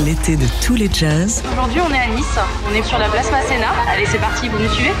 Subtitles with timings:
[0.00, 1.42] l'été de tous les jazz.
[1.52, 2.38] Aujourd'hui, on est à Nice.
[2.70, 3.68] On est sur la place Masséna.
[3.88, 4.92] Allez, c'est parti, vous nous suivez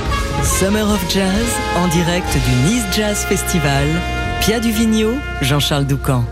[0.42, 1.46] Summer of Jazz
[1.76, 3.86] en direct du Nice Jazz Festival.
[4.40, 6.24] Pia Duvigneau, Jean-Charles Doucan.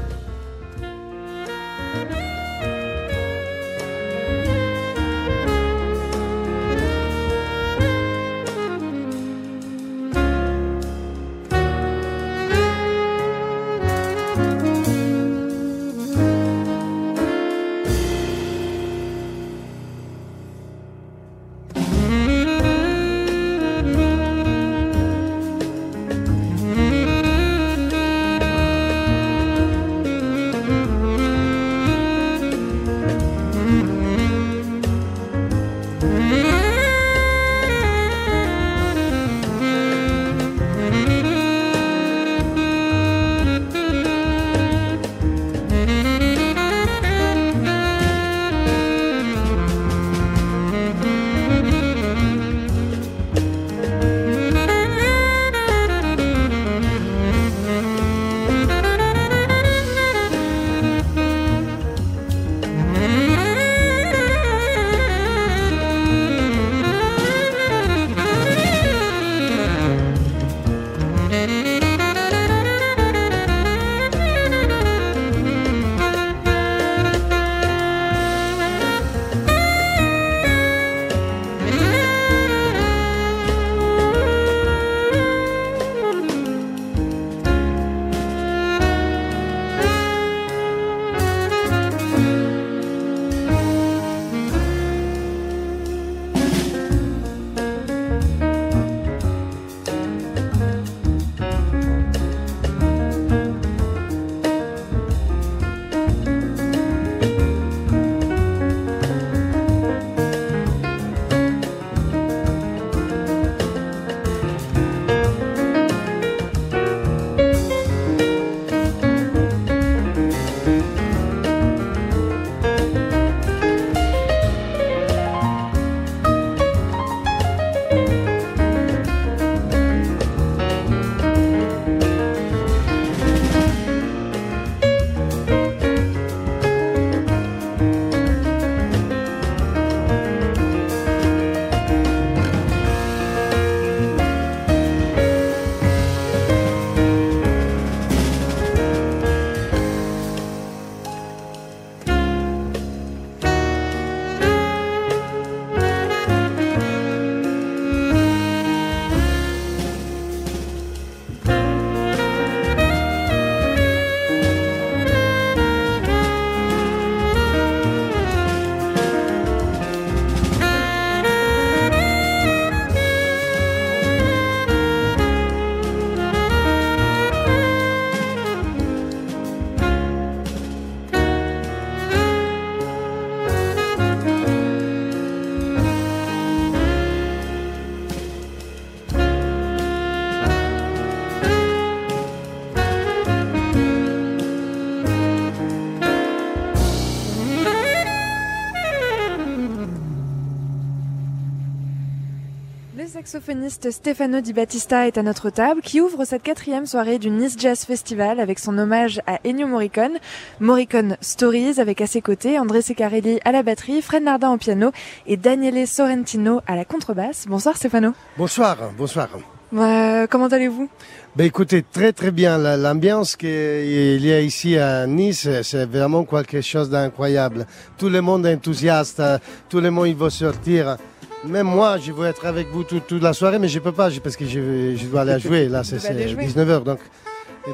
[203.30, 207.54] Saxophoniste Stefano Di Battista est à notre table qui ouvre cette quatrième soirée du Nice
[207.56, 210.18] Jazz Festival avec son hommage à Ennio Morricone,
[210.58, 214.90] Morricone Stories avec à ses côtés André Secarelli à la batterie, Fred Nardin au piano
[215.28, 217.46] et Daniele Sorrentino à la contrebasse.
[217.46, 218.14] Bonsoir Stefano.
[218.36, 219.28] Bonsoir, bonsoir.
[219.74, 220.88] Euh, comment allez-vous?
[221.36, 222.58] Ben écoutez, très très bien.
[222.58, 227.66] L'ambiance qu'il y a ici à Nice, c'est vraiment quelque chose d'incroyable.
[227.96, 229.22] Tout le monde est enthousiaste,
[229.68, 230.96] tout le monde il veut sortir.
[231.44, 234.08] Même moi, je veux être avec vous toute, la soirée, mais je ne peux pas
[234.22, 235.68] parce que je, dois aller jouer.
[235.68, 236.82] Là, c'est 19h.
[236.82, 236.98] Donc,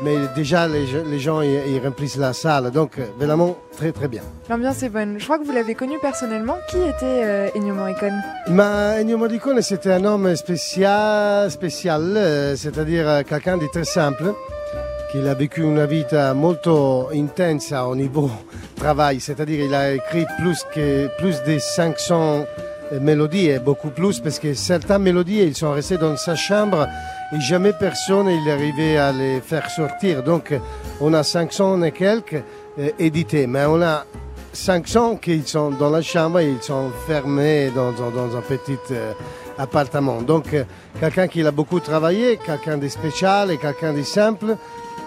[0.03, 2.71] mais déjà, les, gens ils, remplissent la salle.
[2.71, 4.22] Donc, vraiment, très très bien.
[4.49, 5.19] L'ambiance est bonne.
[5.19, 6.58] Je crois que vous l'avez connu personnellement.
[6.69, 8.20] Qui était euh, Ennio Morricone?
[8.49, 14.32] Ma, Ennio Morricone, c'était un homme spécial, spécial euh, c'est-à-dire euh, quelqu'un de très simple.
[15.12, 16.05] qui a vécu une vie
[16.35, 18.29] molto intensa au niveau
[18.76, 22.44] travail, c'est-à-dire il a écrit plus, que, plus de 500
[23.00, 26.87] mélodies, beaucoup plus, parce que certaines mélodies, ils sont restés dans sa chambre
[27.33, 30.23] et jamais personne n'est arrivé à les faire sortir.
[30.23, 30.55] Donc,
[31.00, 32.43] on a 500 et quelques
[32.79, 34.05] euh, édités, mais on a
[34.56, 39.12] 500 qui sont dans la chambre et ils sont fermés dans, un petit euh,
[39.59, 40.23] appartement.
[40.23, 40.65] Donc, euh,
[40.99, 44.56] quelqu'un qui a beaucoup travaillé, quelqu'un de spécial et quelqu'un de simple,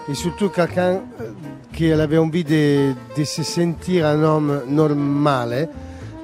[0.08, 1.32] et surtout quelqu'un euh,
[1.74, 5.68] qui avait envie de, de se sentir un homme normal.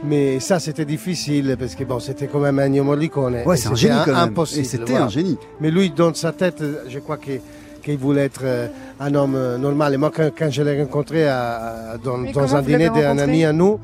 [0.07, 3.39] Mais ça, c'était difficile parce que bon, c'était quand même Ennio Morricone.
[3.45, 4.29] Ouais, c'est un génie quand même.
[4.31, 4.61] Impossible.
[4.61, 5.07] Et c'était voilà.
[5.07, 5.37] un génie.
[5.61, 7.41] Mais lui, dans sa tête, je crois que-
[7.83, 8.69] qu'il voulait être euh,
[9.01, 9.95] un homme euh, normal.
[9.95, 13.53] Et moi, quand, quand je l'ai rencontré à- à- dans, un dîner d'un ami à
[13.53, 13.79] nous,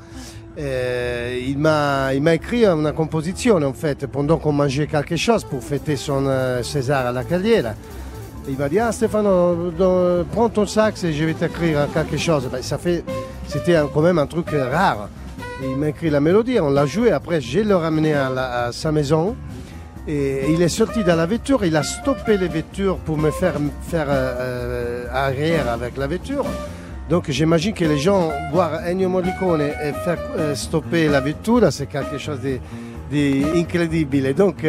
[0.59, 5.45] euh, il m'a il m'a écrit une composition en fait, pendant qu'on mangeait quelque chose
[5.45, 7.75] pour fêter son euh, César à la carrière.
[8.49, 12.49] Il m'a dit Ah Stéphano, dans- prends ton sax et je vais t'écrire quelque chose.
[12.53, 13.03] Ben, ça fait,
[13.49, 15.09] c'était quand même un truc rare.
[15.64, 17.12] Il m'a écrit la mélodie, on l'a joué.
[17.12, 19.37] Après, je l'ai ramené à, sa maison.
[20.09, 23.55] Et il est sorti dans la voiture, il a stoppé les voitures pour me faire
[23.82, 26.44] faire euh, euh, arrière avec la voiture.
[27.09, 31.87] Donc j'imagine que les gens voir Ennio Morricone et faire euh, stopper la voiture, c'est
[31.87, 32.41] quelque chose
[33.12, 34.35] d'incroyable.
[34.35, 34.67] Donc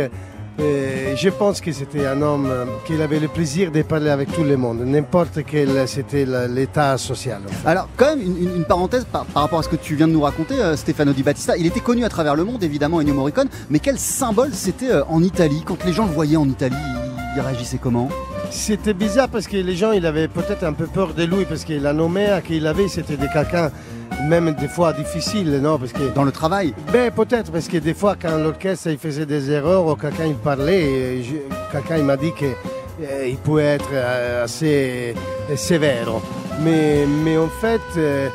[0.57, 4.43] je pense que c'était un homme euh, qui avait le plaisir de parler avec tout
[4.43, 7.41] le monde, n'importe quel c'était l'état social.
[7.45, 7.67] en fait.
[7.69, 10.21] Alors, quand même, une, parenthèse par, par rapport à ce que tu viens de nous
[10.21, 11.57] raconter, euh, Stefano Di Battista.
[11.57, 15.03] Il était connu à travers le monde, évidemment, Ennio Morricone, mais quel symbole c'était euh,
[15.05, 15.63] en Italie?
[15.65, 16.75] Quand les gens le voyaient en Italie,
[17.35, 18.09] ils, réagissaient comment?
[18.51, 21.65] C'était bizarre parce que les gens ils avaient peut-être un peu peur de lui parce
[21.65, 23.71] que la nommée qu'il avait c'était de quelqu'un
[24.27, 27.93] même des fois difficile, non Parce que Dans le travail Ben peut-être parce que des
[27.93, 31.21] fois quand l'orchestre il faisait des erreurs ou quelqu'un il parlait,
[31.71, 35.15] quelqu'un il m'a dit qu'il pouvait être euh, assez
[35.49, 36.09] euh, sévère.
[36.61, 38.29] Mais, mais en fait, euh,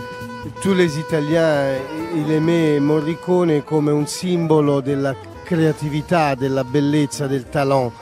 [0.62, 1.78] tous les Italiens, euh,
[2.16, 5.14] ils aimaient Morricone comme un simbolo della
[5.44, 7.92] creatività, della bellezza, del talent.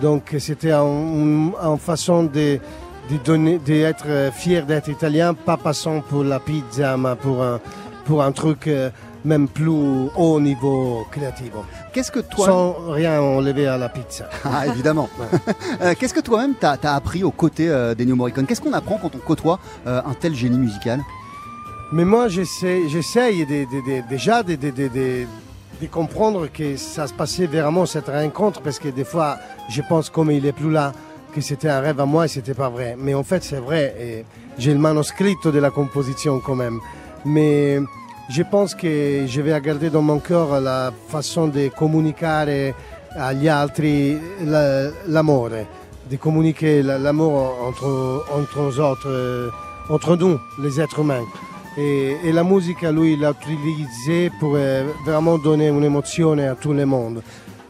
[0.00, 2.58] Donc c'était une façon de
[3.10, 7.60] de donner, d'être euh, fier d'être italien, pas passant pour la pizza, mais pour un,
[8.04, 8.90] pour un truc euh,
[9.24, 9.68] même plus
[10.16, 11.50] haut niveau créatif.
[11.92, 12.46] Qu'est-ce que toi...
[12.46, 14.28] Sans rien enlever à la pizza.
[14.44, 15.08] Ah, évidemment.
[15.80, 18.46] Euh, Qu'est-ce que toi-même t'as as appris aux côtés euh, d'Ennio Morricone?
[18.46, 21.00] Qu'est-ce qu'on apprend quand on côtoie euh, un tel génie musical?
[21.92, 25.26] Mais moi, j'essaie j'essaye de- de- de- déjà de, de- de- de-
[25.80, 29.36] de comprendre que ça se passait vraiment cette rencontre, parce que des fois,
[29.68, 30.92] je pense comme il est plus là,
[31.34, 32.96] que c'était un rêve à moi et c'était pas vrai.
[32.98, 34.24] Mais en fait, c'est vrai.
[34.58, 36.80] J'ai le manuscrit de la composition quand même.
[37.24, 37.78] Mais
[38.30, 42.72] je pense que je vais garder dans mon cœur la façon de communiquer
[43.18, 45.50] agli altri la- l'amore,
[46.10, 47.86] de communiquer la- l'amour entre,
[49.06, 49.50] euh,
[49.88, 51.24] entre nous, les êtres humains.
[51.78, 56.86] Et, la musique, lui, l'a utilisé pour euh, vraiment donner une émotion à tout le
[56.86, 57.22] monde.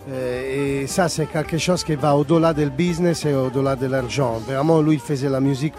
[0.09, 4.41] Euh, et ça, c'est quelque chose qui va au-delà du business et au-delà de l'argent.
[4.47, 5.75] Vraiment, lui, il faisait la musique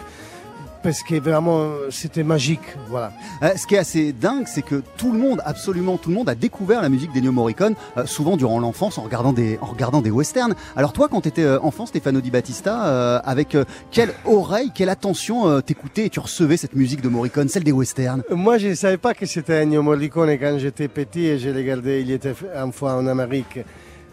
[0.82, 2.60] parce que vraiment, c'était magique.
[2.88, 3.12] Voilà.
[3.42, 6.28] Euh, ce qui est assez dingue, c'est que tout le monde, absolument tout le monde,
[6.28, 10.00] a découvert la musique d'Ennio Morricone, euh, souvent durant l'enfance, en regardant des, en regardant
[10.00, 10.54] des westerns.
[10.76, 14.88] Alors toi, quand tu étais enfant, Stefano Di Battista, euh, avec euh, quelle oreille, quelle
[14.88, 18.22] attention euh, t'écoutais et tu recevais cette musique de Morricone, celle des westerns?
[18.30, 21.62] Moi, je ne savais pas que c'était Ennio Morricone quand j'étais petit et je l'ai
[21.62, 23.58] regardé, il était une fois en Amérique.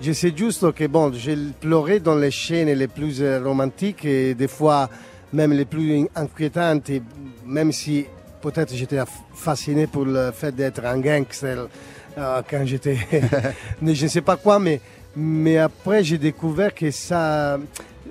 [0.02, 4.34] Je sais juste que bon, j'ai pleuré dans les scènes les plus euh, romantiques et
[4.34, 4.90] des fois
[5.32, 6.92] même les plus inquiétantes,
[7.46, 8.06] même si
[8.42, 9.00] peut-être j'étais
[9.34, 11.68] fasciné pour le fait d'être un gangster
[12.18, 12.98] euh, quand j'étais,
[13.82, 14.82] je ne sais pas quoi, mais,
[15.16, 17.58] mais après j'ai découvert que sa,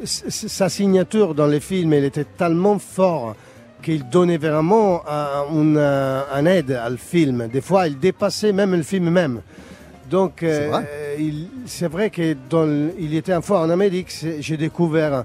[0.04, 3.37] sa signature dans les films, elle était tellement forte
[3.82, 7.48] qu'il donnait vraiment un, une, un aide au film.
[7.48, 9.42] Des fois, il dépassait même le film même.
[10.11, 14.08] Donc, C'est vrai euh, vrai que dans le- il était une fois en Amérique,
[14.40, 15.25] j'ai découvert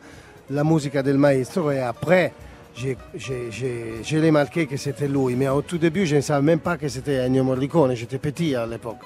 [0.49, 2.31] la musique del maestro et après,
[2.75, 5.35] j'ai- j'ai- j'ai- je l'ai marqué que c'était lui.
[5.35, 7.93] Mais au tout début, je ne savais même pas que c'était Ennio Morricone.
[7.95, 8.99] J'étais petit à l'époque.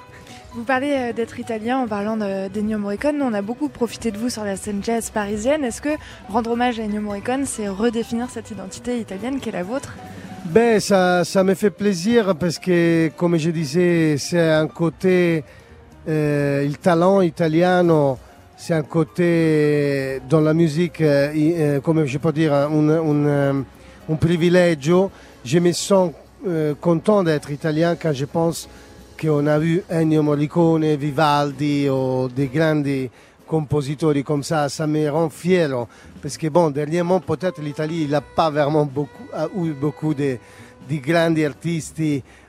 [0.54, 3.18] Vous parlez euh, d'être italien en parlant de- d'Ennio Morricone.
[3.18, 5.64] Nous, on a beaucoup profité de vous sur la scène jazz parisienne.
[5.64, 5.88] Est-ce que
[6.28, 9.94] rendre hommage à Ennio Morricone, c'est redéfinir cette identité italienne qui est la vôtre?
[10.44, 15.42] Ben, ça, ça me fait plaisir parce que, comme je disais, c'est un côté,
[16.08, 18.18] euh, le talent italiano,
[18.56, 23.26] c'est un côté dans la musique, euh, i- euh, comme je peux dire, un, un,
[23.26, 23.62] euh,
[24.10, 25.10] un privilegio.
[25.44, 26.12] Je me sens
[26.46, 28.68] euh, content d'être italien quand je pense
[29.20, 32.82] qu'on a vu Ennio Morricone, Vivaldi ou des grands
[33.46, 34.68] compositeurs comme ça.
[34.68, 35.68] Ça me rend fier
[36.20, 39.24] parce que, bon, dernièrement, peut-être l'Italie n'a pas vraiment beaucoup,
[39.62, 40.36] eu beaucoup de,
[40.90, 42.00] de grands artistes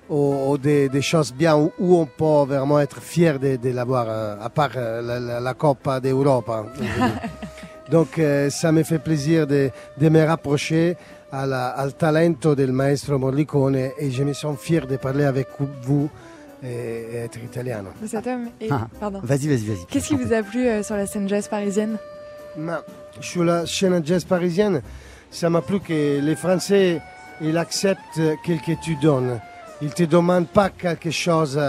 [0.10, 3.70] ou, ou des, des choses bien où, où on peut vraiment être fier de, de
[3.72, 6.50] l'avoir, euh, à part euh, la, la, la Coppa d'Europe.
[6.50, 6.66] hein.
[7.90, 10.98] Donc, euh, ça me fait plaisir de, de me rapprocher
[11.32, 15.48] à la- al talento del maestro Morricone et je me sens fier de parler avec
[15.84, 16.10] vous
[16.64, 17.84] et, être italien.
[18.02, 18.88] de cet homme Ah.
[19.00, 19.20] pardon.
[19.24, 19.86] Vas-y, vas-y, vas-y.
[19.88, 21.98] Qu'est-ce qui vous a plu euh, sur la scène jazz parisienne?
[22.58, 22.82] Ma
[23.22, 24.82] sur la scène jazz parisienne,
[25.30, 27.02] ça m'a plu que les Français,
[27.42, 28.36] ils acceptent ce
[28.66, 29.40] que tu donnes.
[29.82, 31.60] Ils te demandent pas quelque chose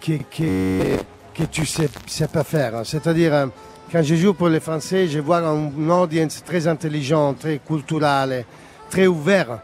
[0.00, 0.96] que, que,
[1.34, 2.80] que tu sais, sais pas faire.
[2.84, 3.46] C'est-à-dire, euh,
[3.92, 8.44] quand je joue pour les Français, je vois une audience très intelligente, très culturelle,
[8.88, 9.60] très ouverte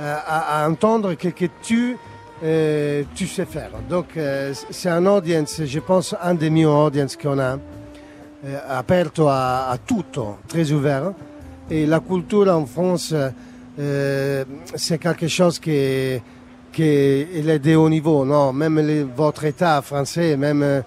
[0.00, 1.96] euh, à, à entendre ce que tu,
[2.42, 3.70] euh, tu sais faire.
[3.88, 4.18] Donc,
[4.70, 7.58] c'est un audience, je pense, un des meilleurs audiences qu'on a,
[8.68, 11.12] aperto a tutto, très ouvert.
[11.70, 13.14] Et la culture en France,
[13.76, 16.20] c'est quelque chose qui,
[16.74, 18.24] qui est de haut niveau.
[18.24, 18.52] Non?
[18.52, 20.80] Même les- votre État français, même euh,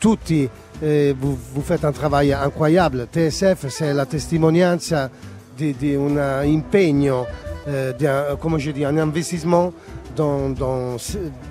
[0.00, 0.48] tutti,
[0.82, 3.06] eh, vous, vous faites un travail incroyable.
[3.12, 5.10] TSF, c'est la testimonianza
[5.56, 7.26] di, di un impegno,
[7.66, 9.72] eh, di un- come je dis, un investissement
[10.16, 10.96] dans, dans-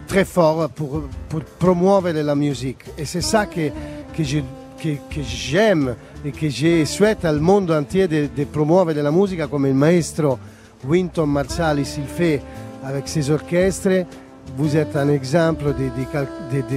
[0.07, 2.83] très fort pour, pour promouvoir la musique.
[2.97, 3.69] Et c'est ça que,
[4.15, 4.39] que je-
[4.81, 5.95] que- que j'aime
[6.25, 10.37] et que je souhaite al mondo entier de promuovere la musica come il maestro
[10.85, 12.41] Winton Marsalis il fait
[12.85, 14.05] avec ses orchestres.
[14.57, 15.73] Vous êtes un exemple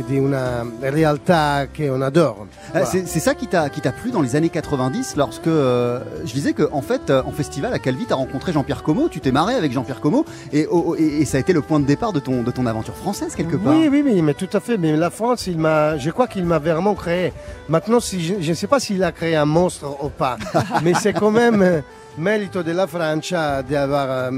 [0.08, 2.46] una realtà qu'on adore.
[2.76, 2.86] Euh, Voilà.
[2.86, 6.80] C'est ça qui t'a plu dans les années 90 lorsque euh, je disais que en
[6.80, 10.00] fait euh, en festival à Calvi t'as rencontré Jean-Pierre Como, tu t'es marré avec Jean-Pierre
[10.00, 12.50] Como et, oh, et, et ça a été le point de départ de ton de
[12.52, 13.75] ton aventure française quelque part.
[13.75, 14.78] Oui, oui, oui, mais tout à fait.
[14.78, 17.32] Mais la France, il m'a, je crois qu'il m'a vraiment créé.
[17.68, 20.38] Maintenant, si je ne sais pas s'il a créé un monstre ou pas,
[20.84, 21.82] mais c'est quand même
[22.18, 24.30] mérite de la Francia d'avoir euh,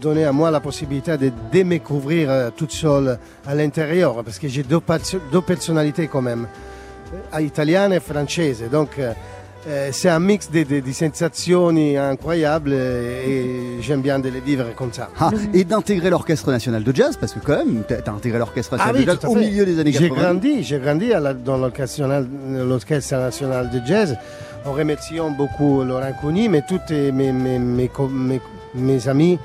[0.00, 4.62] donné à moi la possibilité de découvrir euh, toute seule à l'intérieur, parce que j'ai
[4.62, 4.80] deux,
[5.32, 6.46] deux personnalités quand même,
[7.34, 8.62] euh, italienne et française.
[8.70, 9.12] Donc, euh,
[9.92, 14.92] c'est un mix de, de- de sensazioni incroyables et j'aime bien de les vivre comme
[14.92, 15.08] ça.
[15.18, 18.72] Ah, et d'intégrer l'orchestre national de jazz parce que quand même t'as t'as intégré l'orchestre
[18.76, 20.22] national Ah oui, de jazz au milieu des années J'ai 90.
[20.22, 22.02] grandi, j'ai grandi à la- dans l'orchestre
[23.16, 24.18] national de jazz
[24.64, 27.90] en remerciant beaucoup Laurent Cuny, mais tous mes, mes, mes,
[28.74, 29.38] mes- amis,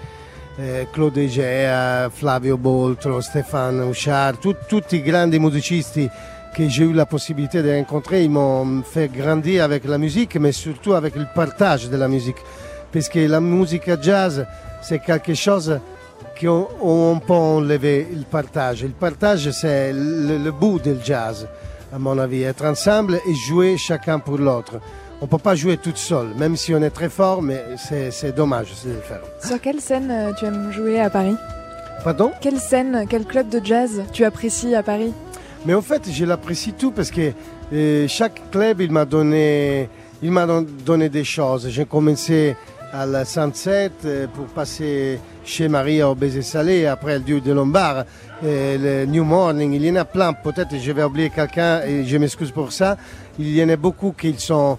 [0.59, 6.09] eh, Claude Egea, Flavio Boltro, Stéphane Houchard, tout- tutti i grandi musicisti
[6.55, 10.51] que j'ai eu la possibilité de rencontrer, ils m'ont fait grandir avec la musique, mais
[10.51, 12.38] surtout avec le partage de la musique.
[12.91, 14.45] Parce que la musique jazz,
[14.81, 15.79] c'est quelque chose
[16.39, 18.81] qu'on on peut enlever le partage.
[18.83, 21.47] Le partage, c'est le, le bout du jazz,
[21.93, 22.41] à mon avis.
[22.43, 24.79] Être ensemble et jouer chacun pour l'autre.
[25.21, 28.09] On ne peut pas jouer tout seul, même si on est très fort, mais c'est
[28.11, 29.19] c'est dommage de le faire.
[29.43, 31.35] Sur quelle scène euh, tu aimes jouer à Paris?
[32.05, 32.31] Pardon?
[32.39, 35.13] Quelle scène, quel club de jazz tu apprécies à Paris?
[35.65, 37.33] Mais en fait, je l'apprécie tout parce que
[37.73, 39.89] euh, chaque club, il m'a donné,
[40.23, 41.67] il m'a don- donné des choses.
[41.69, 42.55] J'ai commencé
[42.93, 47.51] à la Sunset euh, pour passer chez Maria au baiser salé, après le Dieu de
[47.51, 48.05] Lombard,
[48.41, 49.73] et le New Morning.
[49.73, 50.31] Il y en a plein.
[50.31, 52.95] Peut-être je vais oublier quelqu'un et je m'excuse pour ça.
[53.38, 54.77] Il y en a beaucoup qui sont,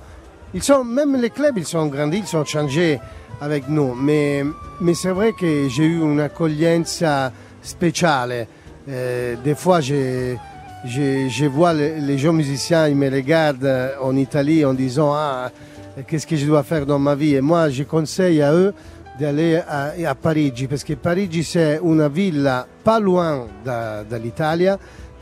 [0.52, 2.98] ils sont, même les clubs, ils sont grandis, ils sont changés
[3.40, 3.94] avec nous.
[3.94, 4.44] Mais,
[4.80, 8.46] mais c'est vrai que j'ai eu une accoglienza spéciale.
[8.88, 10.34] Euh, des fois, je,
[10.84, 15.50] je, vois les, jeunes musiciens, ils me regardent euh, en Italie en disant Ah,
[16.06, 17.36] qu'est-ce que je dois faire dans ma vie?
[17.36, 18.74] Et moi, je conseille à eux
[19.18, 22.50] d'aller à, à Parigi, parce que Parigi, c'est une ville
[22.82, 24.68] pas loin de, de l'Italie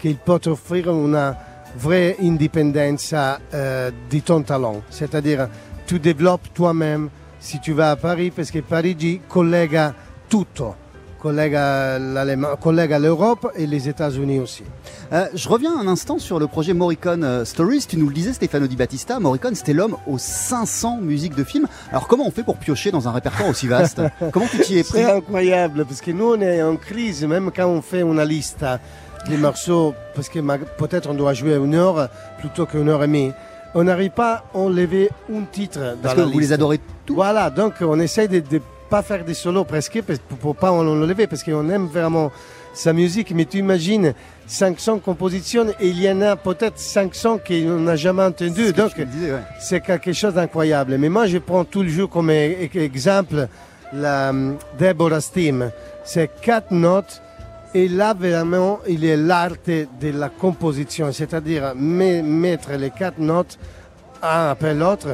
[0.00, 1.35] qui peut offrir une
[1.78, 3.14] vraie indépendance
[3.54, 4.82] euh, de ton talent.
[4.90, 5.49] C'est-à-dire,
[5.87, 7.08] tu développes toi-même
[7.40, 9.94] si tu vas à Paris, parce que Parigi collega
[10.28, 10.75] tutto.
[11.20, 14.62] Collega l'Europe et les États-Unis aussi.
[15.12, 17.87] Euh, je reviens un instant sur le projet Morricone euh, Stories.
[17.88, 19.18] Tu nous le disais, Stefano Di Battista.
[19.18, 21.66] Morricone, c'était l'homme aux 500 musiques de films.
[21.90, 24.00] Alors, comment on fait pour piocher dans un répertoire aussi vaste?
[24.32, 24.99] Comment tu t'y es pris?
[24.99, 28.64] C'est incroyable parce que nous on est en crise même quand on fait une liste
[29.26, 30.38] des morceaux parce que
[30.78, 32.08] peut-être on doit jouer une heure
[32.38, 33.32] plutôt qu'une heure et demie.
[33.75, 37.14] On n'arrive pas à enlever un titre dans Parce que vous les adorez tous.
[37.14, 38.58] Voilà, donc on essaie de ne
[38.88, 42.30] pas faire des solos presque pour, pour pas enlever parce qu'on aime vraiment
[42.72, 43.32] sa musique.
[43.32, 44.14] Mais tu imagines
[44.46, 48.52] 500 compositions et il y en a peut-être 500 qu'on n'a jamais entendu.
[48.54, 49.42] C'est ce que Donc ouais.
[49.60, 50.96] c'est quelque chose d'incroyable.
[50.98, 53.48] Mais moi, je prends toujours comme e- e- exemple
[53.92, 55.70] la hum, Deborah Steam.
[56.04, 57.20] C'est quatre notes.
[57.75, 63.58] Et là, vraiment, il est l'art de la composition, c'est-à-dire me- mettre les quatre notes
[64.22, 65.08] un après l'autre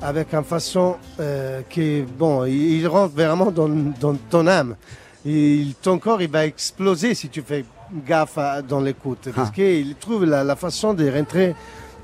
[0.00, 4.76] avec une façon euh, qui, bon, il, rentre vraiment dans, dans ton âme.
[5.26, 7.64] Il, ton corps, il va exploser si tu fais
[8.06, 9.54] gaffe à- dans l'écoute, parce Ah.
[9.54, 11.54] qu'il trouve la, la façon de rentrer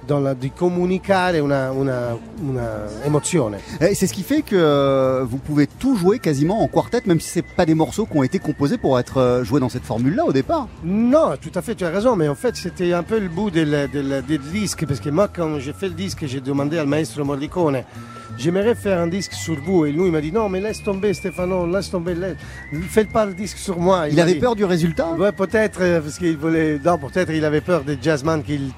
[0.09, 3.59] la, de communiquer una, una, una emozione.
[3.81, 7.21] Et c'est ce qui fait que euh, vous pouvez tout jouer quasiment en quartet, même
[7.21, 9.85] si c'est pas des morceaux qui ont été composés pour être euh, joués dans cette
[9.85, 10.69] formule-là au départ.
[10.85, 13.51] Non, tout à fait, tu as raison, mais en fait, c'était un peu le bout
[13.51, 17.83] du disque, parce que moi, quand j'ai fait le disque, j'ai demandé al maestro Morricone
[18.39, 19.87] j'aimerais faire un disque sur vous.
[19.87, 22.37] Et lui, il m'a dit non, mais laisse tomber, Stéphano, laisse tomber, laisse...
[22.89, 24.09] faites pas le disque sur moi.
[24.09, 25.13] Il, avait peur du résultat?
[25.13, 26.79] Ouais, peut-être, euh, parce qu'il voulait.
[26.85, 28.73] Non, peut-être il avait peur des jazzman qu'il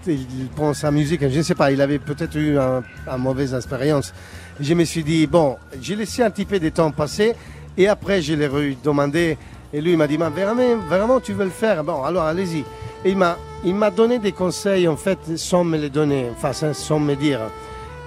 [0.54, 1.20] prend sa musique.
[1.28, 2.82] Je ne sais pas, il avait peut-être eu une
[3.18, 4.12] mauvaise expérience.
[4.58, 7.34] Je me suis dit, bon, j'ai laissé un petit peu de temps passer.
[7.76, 9.36] Et après, je l'ai demandé.
[9.72, 11.84] Et lui, il m'a dit, mais vraiment, vraiment, tu veux le faire?
[11.84, 12.64] Bon, alors allez-y.
[13.04, 16.52] Et il m'a, il m'a donné des conseils, en fait, sans me les donner, enfin,
[16.72, 17.40] sans me dire.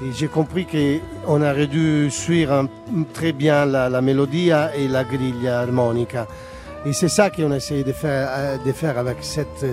[0.02, 2.68] Et j'ai compris qu'on aurait dû suivre
[3.14, 6.16] très bien la, mélodie et la grille harmonique.
[6.86, 9.66] Et c'est ça qu'on a essayé de faire, euh, de faire avec cette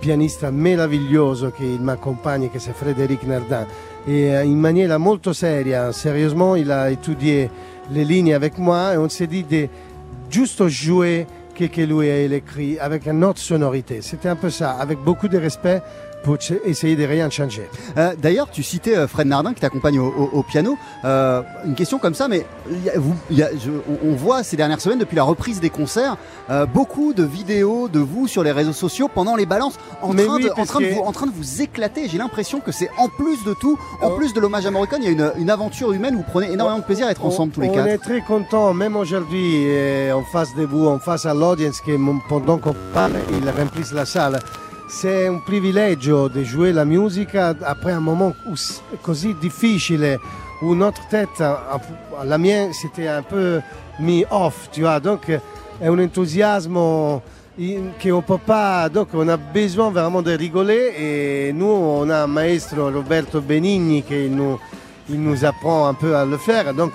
[0.00, 3.66] pianiste merveilleuse qui m'accompagne, qui c'est Frédéric Nardin.
[4.08, 7.48] Et euh, in maniera molto seria, sérieusement, il a étudié
[7.92, 9.68] les lignes avec moi et on s'est dit de
[10.30, 11.26] juste jouer
[11.58, 14.00] ce que lui a écrit avec une autre sonorité.
[14.00, 15.82] C'était un peu ça, avec beaucoup de respect
[16.22, 17.68] pour essayer de rien changer.
[17.96, 20.76] Euh, d'ailleurs, tu citais euh, Fred Nardin qui t'accompagne au, piano.
[21.04, 22.46] Euh, une question comme ça, mais
[22.96, 23.14] vous,
[24.04, 26.16] on, voit ces dernières semaines, depuis la reprise des concerts,
[26.72, 30.50] beaucoup de vidéos de vous sur les réseaux sociaux pendant les balances, en, train, de,
[30.60, 32.08] en, train, de vous, en train de vous éclater.
[32.08, 35.18] J'ai l'impression que c'est en plus de tout, en plus de l'hommage à Morricone, il
[35.18, 37.60] y a une, aventure humaine où vous prenez énormément de plaisir à être ensemble tous
[37.60, 37.86] les quatre.
[37.86, 39.66] On est très contents, même aujourd'hui,
[40.12, 41.92] en face de vous, en face à l'audience, qui
[42.28, 44.38] pendant qu'on parle, il remplissent la salle.
[44.88, 48.34] C'est un privilegio di jouer la musica après un moment
[49.02, 50.18] così difficile
[50.60, 51.42] où notre tête,
[52.24, 53.60] la mienne, c'était un peu
[54.00, 55.00] mis off, tu vois.
[55.00, 57.22] Donc, è un entusiasmo
[58.02, 58.88] qu'on peut pas.
[58.88, 60.94] Donc, on a besoin vraiment de rigoler.
[60.98, 64.58] Et nous, on a un maestro Roberto Benigni qui nous,
[65.08, 66.74] il nous apprend un peu à le faire.
[66.74, 66.92] Donc,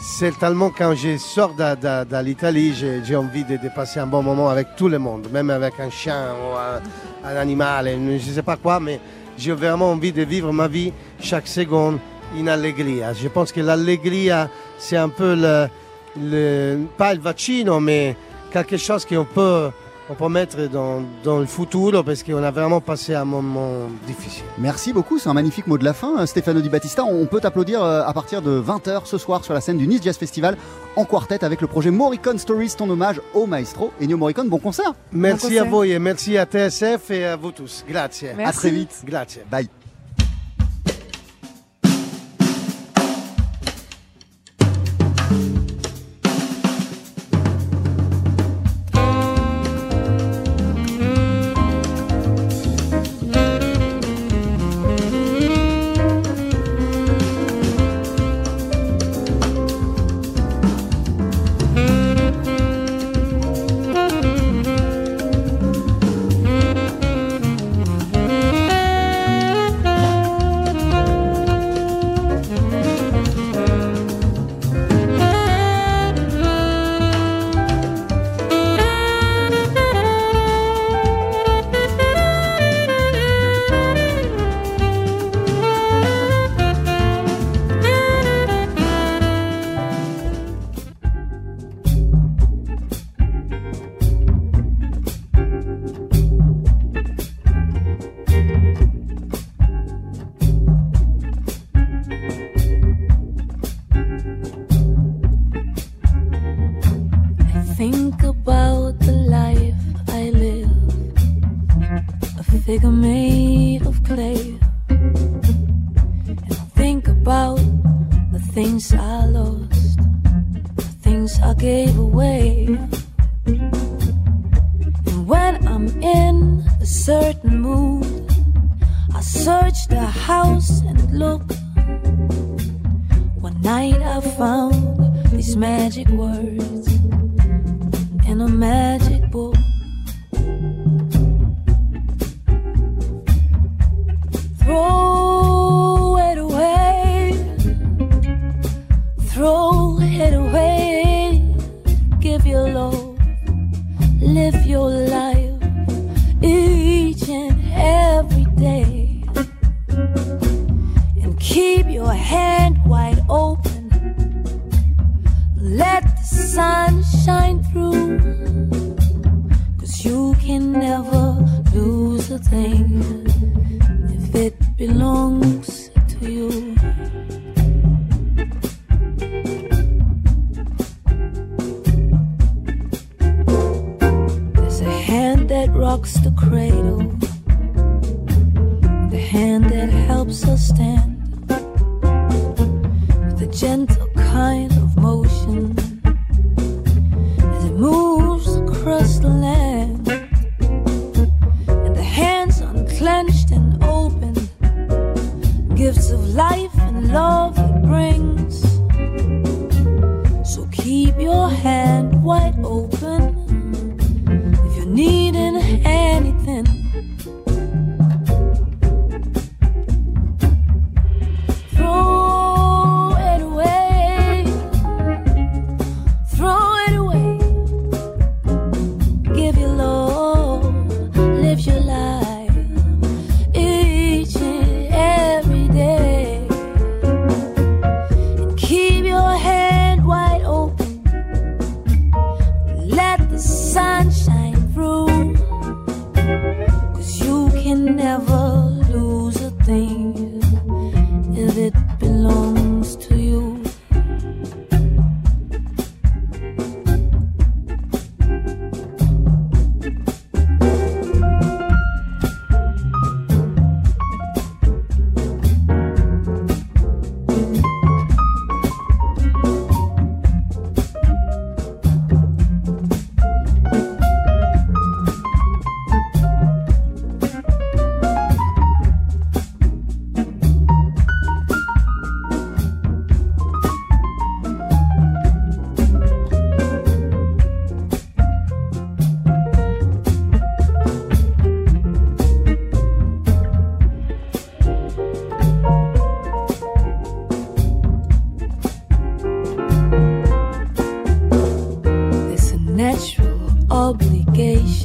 [0.00, 2.74] c'est tellement quand je sors de, l'Italie,
[3.04, 6.28] j'ai envie de, passer un bon moment avec tout le monde, même avec un chien
[6.32, 9.00] ou un, animal, je ne sais pas quoi, mais
[9.36, 11.98] j'ai vraiment envie de vivre ma vie chaque seconde
[12.36, 13.12] in allegria.
[13.12, 14.48] Je pense que l'allegria,
[14.78, 18.16] c'est un peu le, pas le vaccino, mais
[18.52, 19.70] quelque chose qu'on peut
[20.08, 24.44] on peut mettre dans, dans le futur parce qu'on a vraiment passé un moment difficile.
[24.58, 26.24] Merci beaucoup, c'est un magnifique mot de la fin.
[26.26, 29.60] Stéphano Di Battista, on peut t'applaudir euh, à partir de 20h ce soir sur la
[29.60, 30.56] scène du Nice Jazz Festival
[30.96, 34.48] en quartet avec le projet Morricone Stories, ton hommage au maestro Ennio Morricone.
[34.48, 34.92] Bon concert.
[35.12, 37.84] Merci à vous et merci à TSF et à vous tous.
[37.88, 38.28] Grazie.
[38.28, 39.02] À très vite.
[39.04, 39.40] Grazie.
[39.50, 39.68] Bye.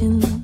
[0.02, 0.41] kitchen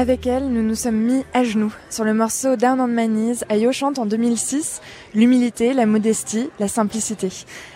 [0.00, 1.74] Avec elle, nous nous sommes mis à genoux.
[1.90, 4.80] Sur le morceau Down on My Knees, Ayo chante en 2006
[5.14, 7.28] l'humilité, la modestie, la simplicité.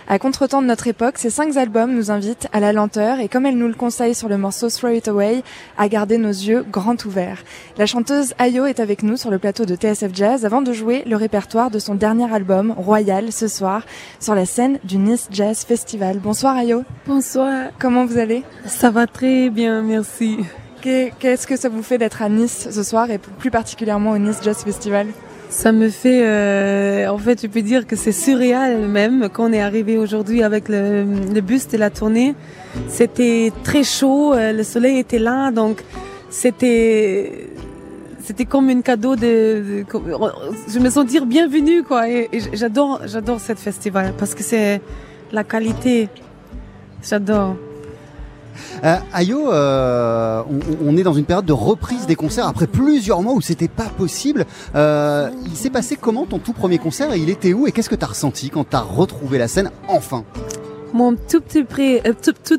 [0.09, 3.45] À contretemps de notre époque, ces cinq albums nous invitent à la lenteur et comme
[3.45, 5.43] elle nous le conseille sur le morceau Throw It Away,
[5.77, 7.45] à garder nos yeux grands ouverts.
[7.77, 11.03] La chanteuse Ayo est avec nous sur le plateau de TSF Jazz avant de jouer
[11.05, 13.83] le répertoire de son dernier album, Royal, ce soir,
[14.19, 16.21] sur la scène du Nice Jazz Festival.
[16.21, 16.85] Bonsoir Ayo.
[17.07, 18.45] Bonsoir, Comment vous allez?
[18.65, 20.39] Ça va très bien, merci.
[20.85, 24.19] Qu'est- Qu'est-ce que ça vous fait d'être à Nice ce soir et plus particulièrement au
[24.19, 25.07] Nice Jazz Festival?
[25.49, 29.53] Ça me fait, euh, en fait, je peux dire que c'est surréal même quand on
[29.53, 31.05] est arrivé aujourd'hui avec le,
[31.41, 32.35] bus de la tournée.
[32.89, 35.83] C'était très chaud, euh, le soleil était là, donc
[36.29, 37.49] c'était
[38.25, 39.85] c'était comme un cadeau de, de-
[40.73, 42.11] je me sens dire bienvenue quoi.
[42.11, 44.81] Et j'adore j'adore cette festival parce que c'est
[45.33, 46.09] la qualité.
[47.09, 47.57] J'adore.
[48.85, 50.43] Euh, Ayo, euh,
[50.85, 53.89] on, est dans une période de reprise des concerts après plusieurs mois où c'était pas
[53.97, 54.47] possible.
[54.75, 57.89] Euh, il s'est passé comment ton tout premier concert et il était où et qu'est-ce
[57.89, 60.25] que t'as ressenti quand t'as retrouvé la scène enfin?
[60.93, 61.43] Mon tout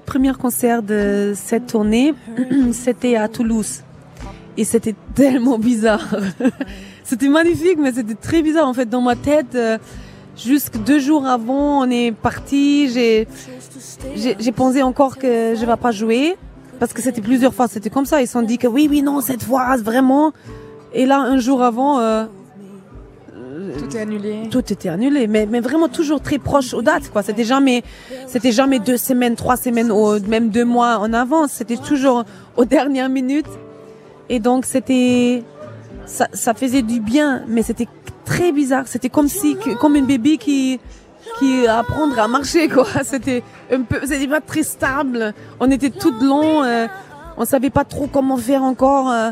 [0.05, 2.13] premier concert de cette tournée,
[2.73, 3.81] c'était à Toulouse.
[4.58, 6.15] Et c'était tellement bizarre.
[7.03, 8.67] c'était magnifique, mais c'était très bizarre.
[8.67, 9.58] En fait, dans ma tête,
[10.37, 12.89] jusque deux jours avant, on est parti.
[12.89, 13.27] J'ai,
[14.15, 16.35] j'ai, pensé encore que je vais pas jouer.
[16.79, 18.21] Parce que c'était plusieurs fois, c'était comme ça.
[18.21, 20.33] Ils se sont dit que oui, oui, non, cette fois, vraiment.
[20.93, 22.25] Et là, un jour avant, euh,
[23.77, 24.49] Tout est annulé.
[24.51, 27.23] tout était annulé, mais, mais vraiment toujours très proche aux dates, quoi.
[27.23, 27.83] C'était jamais,
[28.27, 31.51] c'était jamais deux semaines, trois semaines, ou même deux mois en avance.
[31.51, 32.25] C'était toujours
[32.57, 33.47] aux dernières minutes.
[34.27, 35.43] Et donc c'était,
[36.05, 37.87] ça, ça faisait du bien, mais c'était
[38.25, 38.85] très bizarre.
[38.88, 40.79] C'était comme si, que- comme une bébé qui,
[41.39, 42.85] qui apprendre à marcher quoi.
[43.03, 45.33] C'était un peu, c'était pas très stable.
[45.59, 46.88] On était tout long, euh,
[47.38, 49.09] on savait pas trop comment faire encore.
[49.11, 49.31] euh.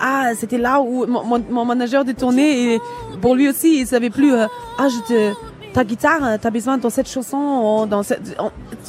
[0.00, 2.80] ah, c'était là où mon, mon, mon manager de tournée et
[3.20, 4.32] pour lui aussi, il savait plus.
[4.34, 4.46] euh,
[4.78, 5.32] ah, je te,
[5.72, 8.36] ta guitare, euh, t'as besoin dans cette chanson, dans cette,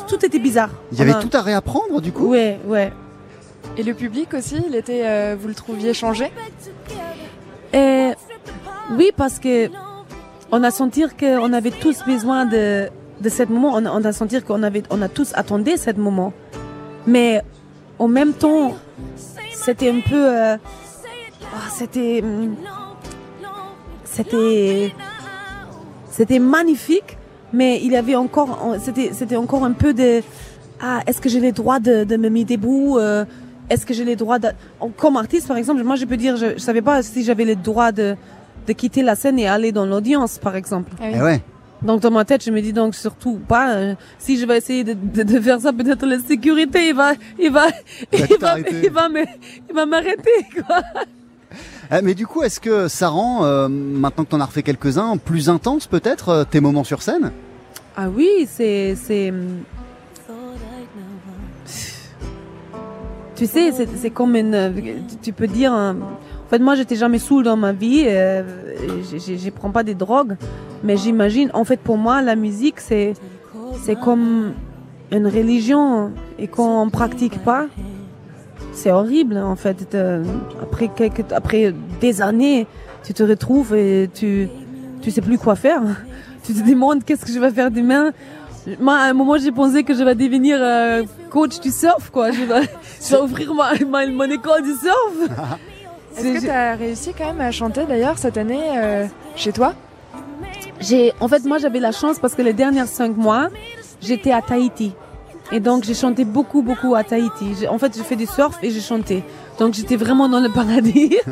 [0.07, 0.69] tout était bizarre.
[0.91, 2.27] Il y avait On a- tout à réapprendre du coup?
[2.27, 2.91] Ouais, ouais.
[3.77, 6.31] Et le public aussi, il était, euh, vous le trouviez changé?
[7.73, 8.11] Et
[8.91, 9.69] oui, parce que
[10.51, 12.87] on a senti qu'on avait tous besoin de,
[13.21, 13.73] de ce moment.
[13.73, 16.31] On, a- senti qu'on avait, on a tous attendu ce moment.
[17.07, 17.41] Mais
[17.99, 18.73] en même temps,
[19.51, 22.55] c'était un peu, euh, ah, c'était, hum,
[24.03, 24.93] c'était,
[26.09, 27.17] c'était magnifique.
[27.51, 30.21] Mais il y avait encore, c'était, c'était encore un peu de,
[30.81, 33.25] ah, est-ce que j'ai le droit de, de me mettre debout euh,
[33.69, 34.49] Est-ce que j'ai le droit de...
[34.97, 37.55] Comme artiste, par exemple, moi, je peux dire, je, je savais pas si j'avais le
[37.55, 38.15] droit de,
[38.67, 40.91] de quitter la scène et aller dans l'audience, par exemple.
[40.99, 41.13] Ah oui.
[41.17, 41.41] Eh ouais.
[41.81, 44.85] Donc, dans ma tête, je me dis donc surtout pas, euh, si je vais essayer
[44.85, 47.65] de, de, de faire ça, peut-être la sécurité, il va, il va,
[48.13, 49.07] Il va il va,
[49.69, 50.81] il va m'arrêter, quoi.
[51.91, 55.17] Eh, mais du coup, est-ce que ça rend, euh, maintenant que t'en as refait quelques-uns,
[55.17, 57.31] plus intense peut-être euh, tes moments sur scène?
[57.97, 59.63] Ah oui, c'est, c'est, hum,
[63.35, 64.73] tu sais, c'est, c'est comme une,
[65.09, 65.97] tu- tu peux dire, un-
[66.45, 68.43] en fait, moi, j'étais jamais saoul dans ma vie, euh,
[69.11, 70.35] je, prends pas des drogues,
[70.83, 73.13] mais j'imagine, en fait, pour moi, la musique, c'est,
[73.81, 74.53] c'est comme
[75.11, 77.67] une religion, et quand on pratique pas,
[78.73, 79.95] c'est horrible, en fait.
[80.61, 82.67] après quelques, après des années,
[83.03, 84.47] tu te retrouves et tu,
[85.01, 85.81] tu sais plus quoi faire.
[86.43, 88.11] Tu te demandes qu'est-ce que je vais faire demain?
[88.79, 92.31] Moi, à un moment, j'ai pensé que je vais devenir euh, coach du surf, quoi.
[92.31, 92.61] Je vais,
[93.01, 95.57] je vais ouvrir ma, ma- mon école du surf.
[96.17, 99.73] Est-ce que tu as réussi quand même à chanter d'ailleurs cette année euh, chez toi?
[100.79, 103.49] J'ai, en fait, moi, j'avais la chance parce que les derniers cinq mois,
[104.01, 104.93] j'étais à Tahiti.
[105.51, 107.55] Et donc, j'ai chanté beaucoup, beaucoup à Tahiti.
[107.59, 109.23] J'ai- En fait, j'ai fait du surf et j'ai chanté.
[109.59, 111.17] Donc, j'étais vraiment dans le paradis.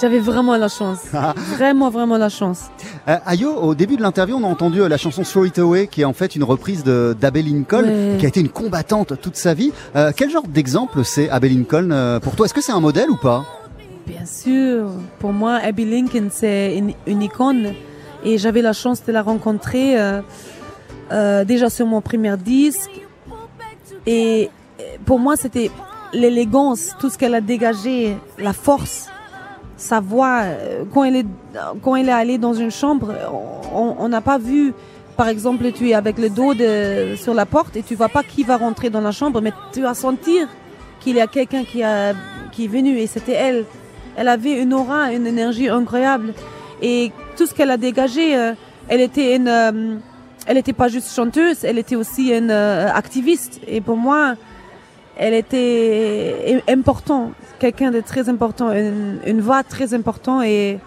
[0.00, 1.00] J'avais vraiment la chance.
[1.56, 2.70] Vraiment, vraiment la chance.
[3.08, 5.88] Euh, Ayo, au début de l'interview, on a entendu euh, la chanson Throw It Away,
[5.88, 8.16] qui est en fait une reprise de d'Abbey Lincoln, Ouais.
[8.20, 9.72] qui a été une combattante toute sa vie.
[9.96, 12.46] Euh, quel genre d'exemple c'est Abbey Lincoln pour toi?
[12.46, 13.44] Est-ce que c'est un modèle ou pas?
[14.10, 14.90] Bien sûr.
[15.18, 17.74] Pour moi, Abby Lincoln, c'est une, une icône.
[18.24, 20.20] Et j'avais la chance de la rencontrer euh,
[21.12, 22.90] euh, déjà sur mon premier disque.
[24.06, 25.70] Et euh, pour moi, c'était
[26.12, 29.08] l'élégance, tout ce qu'elle a dégagé, la force,
[29.76, 30.42] sa voix.
[30.92, 31.26] Quand elle est,
[31.82, 33.14] quand elle est allée dans une chambre,
[33.72, 34.74] on- n'a pas vu,
[35.16, 36.52] par exemple, tu es avec le dos
[37.16, 39.82] sur la porte et tu vois pas qui va rentrer dans la chambre, mais tu
[39.82, 40.48] vas sentir
[40.98, 43.64] qu'il y a quelqu'un qui est venu et c'était elle.
[44.16, 46.34] Elle avait une aura, une énergie incroyable.
[46.82, 48.52] Et tout ce qu'elle a dégagé, euh,
[48.88, 49.96] elle était une, euh,
[50.46, 53.60] elle était pas juste chanteuse, elle était aussi une euh, activiste.
[53.66, 54.34] Et pour moi,
[55.16, 60.78] elle était important, quelqu'un de très important, une, une voix très importante et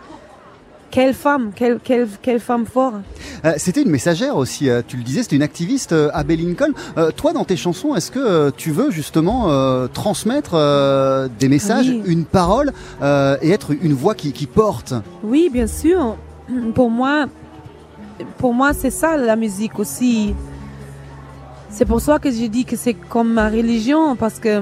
[0.94, 2.98] quelle femme, quelle, quelle, quelle femme forte.
[3.46, 6.72] Euh, C'était une messagère aussi, euh, tu le disais, c'était une activiste, euh, Abbey Lincoln.
[7.00, 9.48] Euh, toi, dans tes chansons, est-ce que tu veux justement
[9.92, 10.52] transmettre
[11.40, 12.04] des messages, Oui.
[12.06, 14.94] une parole et être une voix qui, qui porte?
[15.24, 16.16] Oui, bien sûr.
[16.76, 17.26] Pour moi,
[18.38, 20.36] pour moi, c'est ça la musique aussi.
[21.72, 24.62] C'est pour ça que je dis que c'est comme ma religion, parce que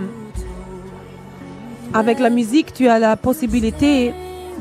[1.93, 4.13] avec la musique, tu as la possibilité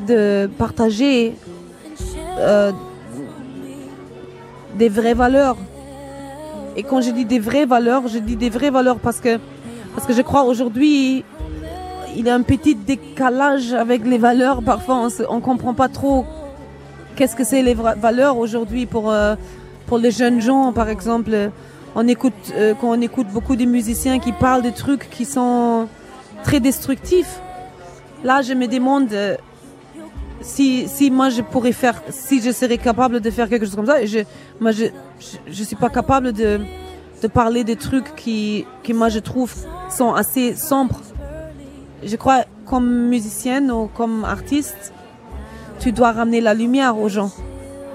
[0.08, 1.34] de partager
[2.38, 2.72] euh,
[4.76, 5.56] des vraies valeurs.
[6.76, 9.38] Et quand je dis des vraies valeurs, je dis des vraies valeurs parce que
[10.08, 11.24] je crois aujourd'hui
[12.16, 14.62] il y a un petit décalage avec les valeurs.
[14.62, 16.24] Parfois, on on comprend pas trop
[17.16, 19.34] qu'est-ce que c'est les valeurs aujourd'hui pour euh,
[19.86, 21.50] pour les jeunes gens, par exemple.
[21.94, 25.88] On écoute euh, on écoute beaucoup de musiciens qui parlent de trucs qui sont
[26.44, 27.40] très destructifs.
[28.24, 29.08] Là, je me demande
[30.40, 33.86] si si moi je pourrais faire, si je serais capable de faire quelque chose comme
[33.86, 34.04] ça.
[34.04, 34.20] Je,
[34.60, 34.86] moi, je
[35.48, 36.60] je, suis pas capable de
[37.22, 39.52] de parler des trucs qui qui moi je trouve
[39.90, 41.00] sont assez sombres
[42.02, 44.92] je crois, comme musicienne ou comme artiste,
[45.78, 47.30] tu dois ramener la lumière aux gens.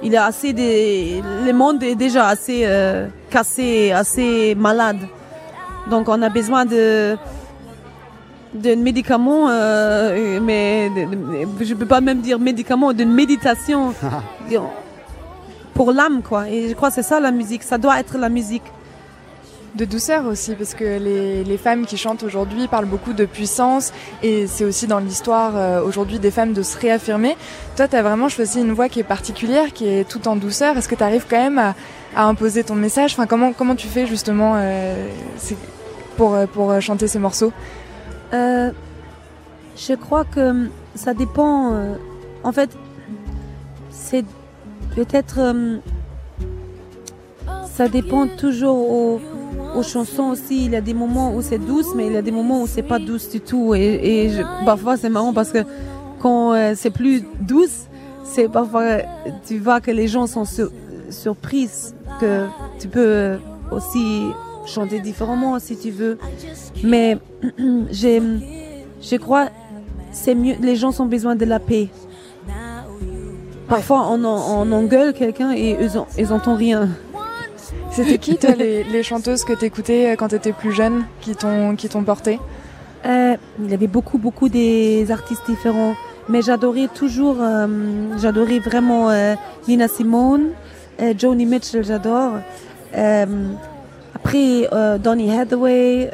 [0.04, 5.00] Il a assez de, le monde est déjà assez euh, cassé, assez malade.
[5.90, 7.16] Donc on a besoin de
[8.56, 11.16] d'un médicament, euh, mais de-
[11.60, 13.94] de- je peux pas même dire médicament, d'une méditation
[15.74, 16.50] pour l'âme, quoi.
[16.50, 17.64] Et je crois que c'est ça la musique.
[17.64, 18.64] Ça doit être la musique.
[19.76, 23.92] de douceur aussi, parce que les, les femmes qui chantent aujourd'hui parlent beaucoup de puissance,
[24.24, 27.36] et c'est aussi dans l'histoire euh, aujourd'hui des femmes de se réaffirmer.
[27.76, 30.78] Toi, tu as vraiment choisi une voix qui est particulière, qui est tout en douceur.
[30.78, 31.76] Est-ce que tu arrives quand même à,
[32.16, 33.12] à, imposer ton message?
[33.16, 35.10] Enfin, comment, comment tu fais justement euh,
[36.16, 37.52] pour, pour chanter ces morceaux?
[38.34, 38.72] Euh,
[39.76, 41.74] Je crois que ça dépend.
[41.74, 41.96] Euh,
[42.44, 42.70] en fait,
[43.90, 44.26] c'est
[44.96, 45.78] peut-être euh,
[47.66, 49.22] ça dépend toujours aux,
[49.84, 50.66] chansons aussi.
[50.66, 52.68] Il y a des moments où c'est douce, mais il y a des moments où
[52.68, 53.76] c'est pas douce du tout.
[53.76, 54.32] Et,
[54.66, 55.60] parfois c'est marrant parce que
[56.20, 57.88] quand euh, c'est plus douce,
[58.24, 59.00] c'est parfois
[59.46, 60.72] tu vois que les gens sont sur,
[61.10, 62.46] surprises que
[62.80, 63.38] tu peux
[63.72, 64.28] aussi
[64.66, 66.18] chanter différemment si tu veux.
[66.84, 67.18] Mais
[67.92, 68.22] j'ai,
[69.02, 69.50] je crois,
[70.12, 70.56] c'est mieux.
[70.62, 71.90] Les gens ont besoin de la paix.
[73.68, 76.90] Parfois, on, on engueule quelqu'un et ils, ont, ils entendent rien.
[77.92, 81.90] C'était qui, toi, les, les, chanteuses que t'écoutais quand t'étais plus jeune, qui t'ont, qui
[81.90, 82.40] t'ont porté?
[83.06, 85.96] Euh, Il y avait beaucoup, beaucoup des artistes différents.
[86.28, 87.68] Mais j'adorais toujours, euh,
[88.18, 89.36] j'adorais vraiment euh,
[89.68, 90.50] Nina Simone,
[91.00, 92.40] euh, Joni Mitchell, j'adore.
[94.34, 96.12] Euh, après, Donny Hathaway,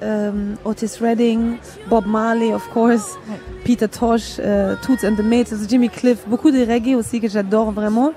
[0.66, 1.58] Otis Redding,
[1.90, 3.18] Bob Marley, of course.
[3.30, 3.38] Ouais.
[3.64, 7.72] Peter Tosh, euh, Toots and the Mates, Jimmy Cliff, beaucoup de reggae aussi que j'adore
[7.72, 8.12] vraiment.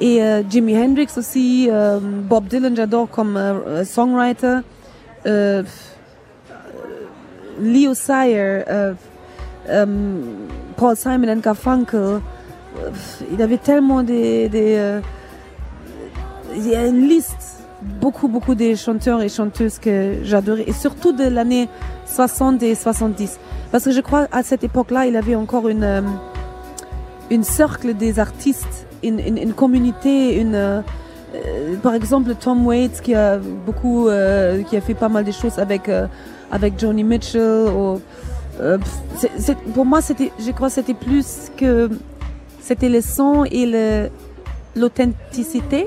[0.00, 4.58] Et euh, Jimi Hendrix aussi, euh, Bob Dylan j'adore comme euh, songwriter.
[5.26, 5.62] Euh,
[7.60, 8.94] Leo Sayer, euh,
[10.76, 12.20] Paul Simon and Garfunkel.
[13.32, 15.00] il avait tellement des, des
[16.54, 17.47] il y a une liste,
[17.82, 21.68] beaucoup beaucoup des chanteurs et chanteuses que j'adorais et surtout de l'année
[22.06, 23.38] 60 et 70.
[23.70, 26.00] Parce que je crois à cette époque-là, il avait encore une, euh,
[27.30, 30.80] une cercle des artistes, une, une, communauté, une, euh,
[31.82, 35.58] par exemple Tom Waits qui a beaucoup, euh, qui a fait pas mal de choses
[35.58, 35.90] avec
[36.50, 37.66] avec Joni Mitchell.
[39.74, 41.90] Pour moi, je crois, c'était plus que
[42.60, 44.10] c'était le son et
[44.74, 45.86] l'authenticité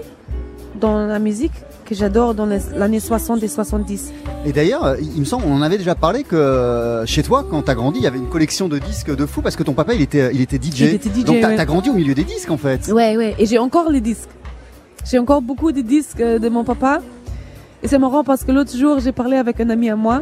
[0.80, 1.52] dans la musique
[1.92, 4.14] que j'adore dans les années 60 et 70.
[4.46, 7.76] Et d'ailleurs, il me semble, on en avait déjà parlé que chez toi, quand t'as
[7.76, 10.02] grandi, il y avait une collection de disques de fou parce que ton papa, il
[10.02, 10.80] était, il était DJ.
[10.80, 11.66] Il était DJ Donc t'as ouais.
[11.66, 12.88] grandi au milieu des disques en fait.
[12.88, 13.36] Ouais, ouais.
[13.38, 14.30] Et j'ai encore les disques.
[15.04, 17.02] J'ai encore beaucoup de disques de mon papa.
[17.84, 20.22] Et c'est marrant parce que l'autre jour, j'ai parlé avec un ami à moi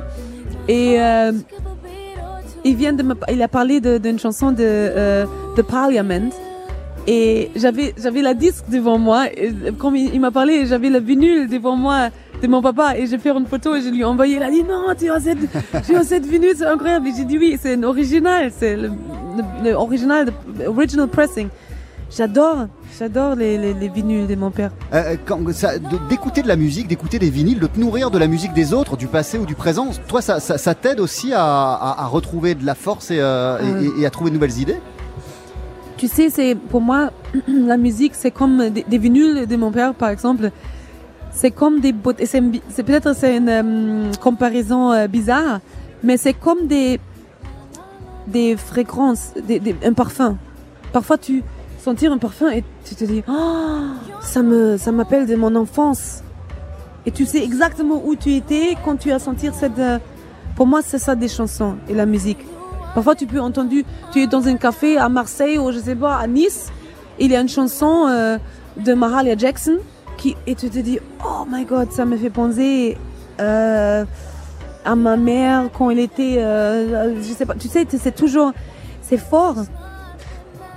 [0.67, 1.33] et euh,
[2.65, 6.31] il vient de me, il a parlé d'une chanson de euh, de Parliament.
[7.07, 9.27] Et j'avais j'avais la disque devant moi.
[9.27, 12.09] Et quand il, il m'a parlé, j'avais le vinyle devant moi
[12.41, 14.35] de mon papa et j'ai fait une photo et je lui ai envoyé.
[14.37, 15.39] Il a dit non, tu as cette,
[15.85, 17.07] tu as cette vinyle, c'est incroyable.
[17.07, 21.47] Et j'ai dit oui, c'est original, c'est le, le, le, original, le original pressing.
[22.11, 22.65] J'adore,
[22.97, 24.71] j'adore les, les, les, vinyles de mon père.
[24.93, 25.15] Euh,
[26.09, 28.73] d'écouter de, de, la musique, d'écouter des vinyles, de te nourrir de la musique des
[28.73, 32.05] autres, du passé ou du présent, toi, ça, ça, ça t'aide aussi à, à, à,
[32.07, 33.59] retrouver de la force et, euh,
[33.97, 34.77] et, et à trouver de nouvelles idées?
[35.99, 37.11] Tu sais, c'est pour moi
[37.47, 40.49] la musique, c'est comme des, des, vinyles de mon père, par exemple.
[41.31, 41.93] C'est comme des
[42.25, 45.59] c'est peut-être c'est une um, comparaison euh, bizarre,
[46.01, 46.99] mais c'est comme des
[48.27, 48.55] des
[49.45, 50.37] des, un parfum.
[50.93, 51.43] Parfois, tu
[51.79, 53.79] sentir un parfum et tu te dis, oh,
[54.21, 56.23] ça me ça m'appelle de mon enfance.
[57.05, 59.79] Et tu sais exactement où tu étais quand tu as senti cette.
[59.79, 59.99] Euh,
[60.55, 62.39] pour moi, c'est ça des chansons et la musique.
[62.93, 63.69] Parfois, tu peux entendre,
[64.11, 66.71] tu es dans un café à Marseille ou je sais pas, à Nice,
[67.19, 68.37] il y a une chanson euh,
[68.77, 69.77] de Mahalia Jackson
[70.17, 72.97] qui, et tu te dis, oh my god, ça me fait penser
[73.39, 74.05] euh,
[74.85, 78.51] à ma mère quand elle était, euh, je sais pas, tu sais, c'est toujours,
[79.01, 79.55] c'est fort.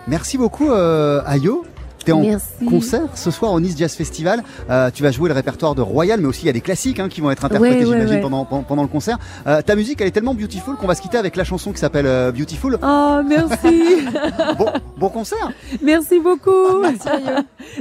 [0.07, 1.65] Merci beaucoup, Ayo.
[2.05, 2.65] Tu es en Merci.
[2.69, 4.43] concert ce soir au Nice Jazz Festival.
[4.71, 6.99] Euh, tu vas jouer le répertoire de Royal, mais aussi il y a des classiques
[6.99, 9.19] hein, qui vont être interprétés, ouais, j'imagine, ouais, pendant, pendant le concert.
[9.47, 11.79] Euh, ta musique, elle est tellement beautiful qu'on va se quitter avec la chanson qui
[11.79, 12.79] s'appelle euh, Beautiful.
[12.83, 14.07] Oh, merci.
[14.59, 15.53] bon, bon concert.
[15.83, 16.83] Merci beaucoup.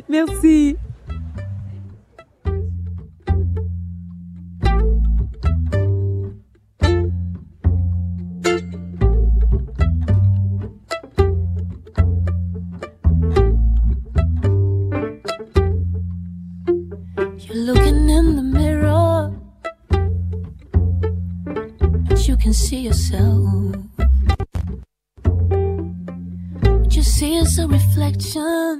[0.10, 0.78] Merci,
[27.92, 28.80] reflection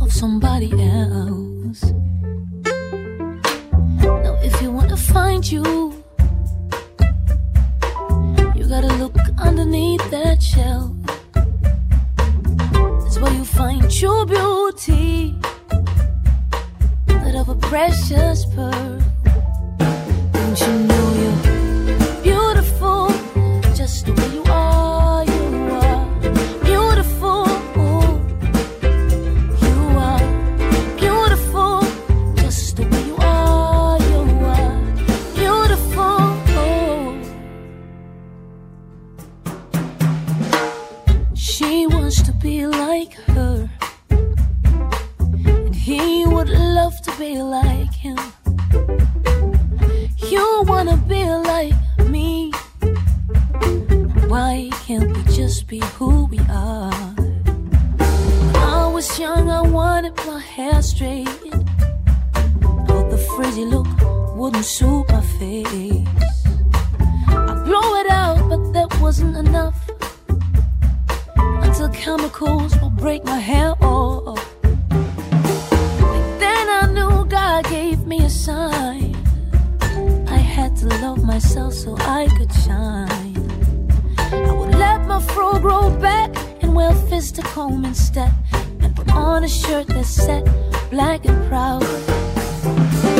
[0.00, 1.82] of somebody else.
[4.00, 5.92] Now, if you want to find you,
[8.56, 10.96] you gotta look underneath that shell.
[13.02, 15.34] That's where you find true beauty.
[17.06, 19.05] That of a precious pearl.
[72.96, 74.42] Break my hair off.
[76.42, 79.14] Then I knew God gave me a sign.
[80.28, 83.36] I had to love myself so I could shine.
[84.18, 88.32] I would let my fro grow back and wear a fist to comb instead.
[88.80, 90.44] And put on a shirt that's set
[90.90, 93.15] black and proud.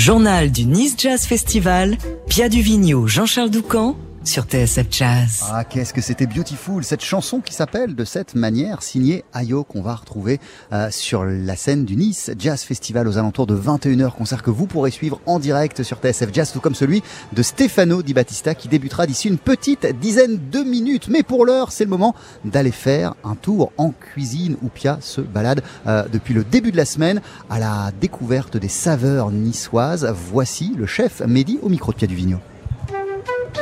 [0.00, 5.44] Journal du Nice Jazz Festival, Pia Duvigneau, Jean-Charles Doucan, sur TSF Jazz.
[5.50, 9.80] Ah, qu'est-ce que c'était beautiful cette chanson qui s'appelle de cette manière signée Ayo qu'on
[9.80, 10.40] va retrouver
[10.72, 14.66] euh, sur la scène du Nice Jazz Festival aux alentours de 21h concert que vous
[14.66, 17.02] pourrez suivre en direct sur TSF Jazz tout comme celui
[17.32, 21.08] de Stefano Di Battista qui débutera d'ici une petite dizaine de minutes.
[21.08, 22.14] Mais pour l'heure c'est le moment
[22.44, 26.76] d'aller faire un tour en cuisine où Pia se balade euh, depuis le début de
[26.76, 30.12] la semaine à la découverte des saveurs niçoises.
[30.30, 32.40] Voici le chef Mehdi au micro de Pia Duvigneau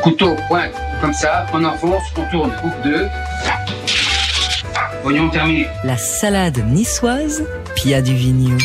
[0.02, 3.08] Couteau, pointe, comme ça, on enfonce, on tourne, coupe deux.
[5.04, 5.66] Oignon terminé.
[5.84, 7.44] La salade niçoise,
[7.74, 8.56] Pia Duvigneau.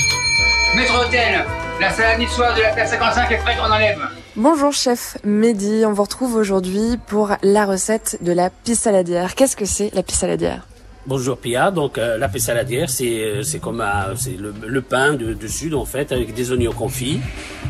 [0.76, 1.44] Maître hôtel,
[1.82, 4.00] la salade niçoise de la place 55 est prête, on enlève.
[4.36, 9.36] Bonjour chef Mehdi, on vous retrouve aujourd'hui pour la recette de la pisse saladière.
[9.36, 10.68] Qu'est-ce que c'est la pisse saladière?
[11.06, 15.14] Bonjour Pia, donc euh, la saladière, c'est euh, c'est comme un- c'est le, le pain
[15.16, 17.20] de, de sud en fait avec des oignons confits.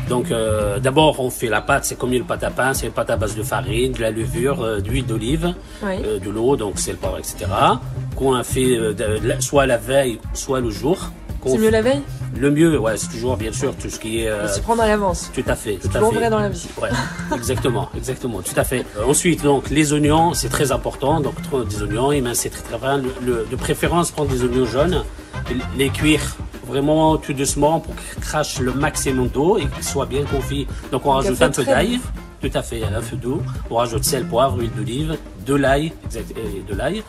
[0.08, 2.92] Donc euh, d'abord on fait la pâte, c'est comme une pâte à pain, c'est une
[2.92, 5.94] pâte à base de farine, de la levure, euh, d'huile d'olive, Oui.
[6.04, 7.46] euh, de l'eau, donc c'est le poivre, etc.
[8.14, 11.10] Qu'on a fait euh, de- soit la veille, soit le jour.
[11.46, 12.00] C'est mieux la veille
[12.38, 14.28] Le mieux, ouais, c'est toujours bien sûr tout ce qui est.
[14.28, 15.30] euh, On s'y prendre à l'avance.
[15.34, 16.16] tout à fait, tout à fait.
[16.16, 16.66] vrai dans la vie.
[16.80, 16.88] Ouais,
[17.34, 18.84] exactement, exactement, tout à fait.
[18.98, 21.20] Euh, ensuite, donc, les oignons, c'est très important.
[21.20, 21.34] Donc,
[21.68, 22.98] des oignons, et ben, c'est très très bien.
[22.98, 25.04] Le, le- de préférence, prendre des oignons jaunes,
[25.76, 26.36] les cuire
[26.66, 30.66] vraiment tout doucement pour qu'ils crachent le maximum d'eau et qu'ils soient bien confits.
[30.90, 32.00] Donc, on Donc, rajoute un peu d'ail.
[32.44, 33.40] Tout à fait, un feu d'eau.
[33.70, 35.16] On rajoute sel, poivre, huile d'olive,
[35.46, 35.92] de l'ail,
[36.68, 37.02] de l'ail.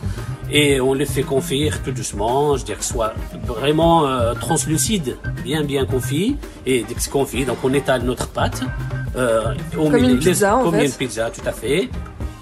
[0.50, 3.12] Et on les fait confire tout doucement, je dirais que ce soit
[3.46, 6.36] vraiment euh, translucide, bien bien confit.
[6.64, 8.62] Et dès que c'est confit, donc on étale notre pâte.
[9.16, 10.86] Euh, on Comme met une les- pizza, en comme fait.
[10.86, 11.90] une pizza, tout à fait.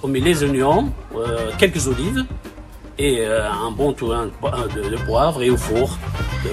[0.05, 2.25] On met les oignons, euh, quelques olives,
[2.99, 5.99] et euh, un bon tourin de, poivre et au four.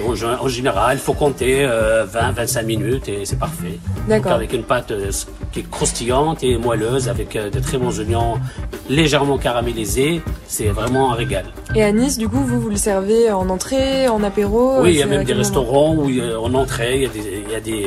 [0.08, 3.78] En, en général, il faut compter 20-25 minutes et c'est parfait.
[4.08, 4.32] D'accord.
[4.32, 5.10] Avec une pâte euh,
[5.52, 8.40] qui est croustillante et moelleuse, avec euh, de très bons oignons
[8.88, 11.44] légèrement caramélisés, c'est vraiment un régal.
[11.74, 14.98] Et à Nice, du coup, vous vous le servez en entrée, en apéro Oui, il
[14.98, 17.60] y a même des restaurants où en entrée, il y a des, il y a
[17.60, 17.86] des,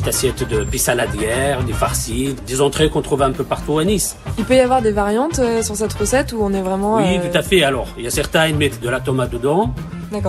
[0.00, 3.84] des petites assiettes de pissaladière, des farcis, des entrées qu'on trouve un peu partout à
[3.84, 4.16] Nice.
[4.38, 6.96] Il peut y avoir des variantes euh, sur cette recette où on est vraiment.
[6.98, 7.62] Oui, euh, tout à fait.
[7.64, 9.72] Alors, il y a certains, ils mettent de la tomate dedans,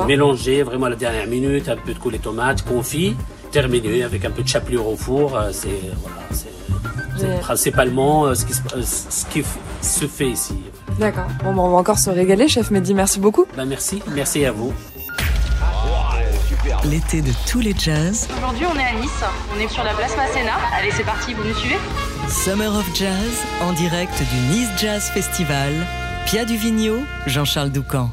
[0.07, 3.15] mélangé vraiment à la dernière minute, un peu de coulis tomate, confit,
[3.51, 5.35] terminé avec un peu de chapelure au four.
[5.35, 5.67] euh, C'est
[6.01, 8.61] voilà, c'est- principalement ce qui, se,
[9.09, 9.45] ce qui f-
[9.81, 10.55] se fait ici.
[10.99, 11.25] D'accord.
[11.43, 12.93] Bon, on va encore se régaler, chef Mehdi.
[12.93, 13.45] Merci beaucoup.
[13.57, 14.71] Ben, merci, merci à vous.
[16.85, 19.23] L'été de tous les jazz, Aujourd'hui, on est à Nice.
[19.55, 20.53] On est sur la place Masséna.
[20.77, 21.77] Allez, c'est parti, vous nous suivez
[22.29, 25.73] Summer of Jazz, en direct du Nice Jazz Festival.
[26.25, 28.09] Pia Duvigneau, Jean-Charles Doucan.